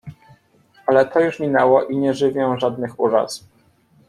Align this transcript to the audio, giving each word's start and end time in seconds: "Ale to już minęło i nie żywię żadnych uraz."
"Ale 0.87 1.05
to 1.05 1.19
już 1.19 1.39
minęło 1.39 1.83
i 1.83 1.97
nie 1.97 2.13
żywię 2.13 2.55
żadnych 2.59 2.99
uraz." 2.99 3.43